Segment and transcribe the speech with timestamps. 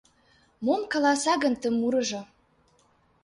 [0.65, 2.21] Мом каласа гын ты мурыжо?